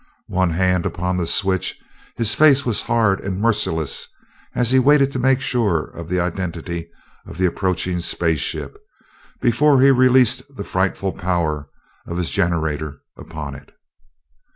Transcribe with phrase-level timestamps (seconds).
[0.33, 1.79] One hand upon the switch,
[2.17, 4.07] his face was hard and merciless
[4.55, 6.89] as he waited to make sure of the identity
[7.27, 8.79] of the approaching space ship,
[9.41, 11.69] before he released the frightful power
[12.07, 13.73] of his generator upon it.